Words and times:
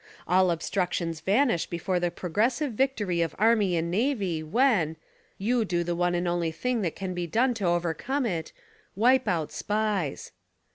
All 0.27 0.49
obstructions 0.49 1.19
vanish 1.19 1.67
before 1.67 1.99
the 1.99 2.09
progressive 2.09 2.71
victory 2.71 3.21
of 3.21 3.35
army 3.37 3.75
and 3.77 3.91
navy 3.91 4.41
when— 4.41 4.95
you 5.47 5.63
do 5.63 5.83
the 5.83 5.95
one 5.95 6.15
and 6.15 6.27
only 6.27 6.49
thing 6.51 6.81
that 6.81 6.95
can 6.95 7.13
be 7.13 7.27
done 7.27 7.53
to 7.61 7.65
overcome 7.67 8.25
it— 8.25 8.51
v/ipe 8.97 9.27
out 9.27 9.51
SPIES. 9.51 10.31